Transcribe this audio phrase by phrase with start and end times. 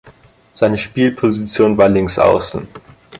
[0.53, 2.67] Seine Spielposition war Linksaußen.